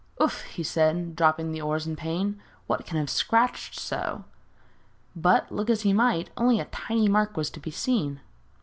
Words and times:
'Oof!' 0.19 0.41
he 0.45 0.63
said, 0.63 1.15
dropping 1.15 1.51
the 1.51 1.61
oars 1.61 1.83
from 1.83 1.95
pain, 1.95 2.41
'what 2.65 2.87
can 2.87 2.97
have 2.97 3.07
scratched 3.07 3.79
so?' 3.79 4.23
But, 5.15 5.51
look 5.51 5.69
as 5.69 5.81
he 5.83 5.93
might, 5.93 6.31
only 6.35 6.59
a 6.59 6.65
tiny 6.65 7.07
mark 7.07 7.37
was 7.37 7.51
to 7.51 7.59
be 7.59 7.69
seen. 7.69 8.19